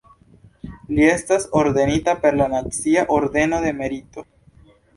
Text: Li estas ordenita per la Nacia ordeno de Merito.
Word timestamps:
Li 0.95 1.05
estas 1.15 1.45
ordenita 1.59 2.17
per 2.25 2.39
la 2.41 2.49
Nacia 2.55 3.07
ordeno 3.19 3.63
de 3.69 3.77
Merito. 3.85 4.29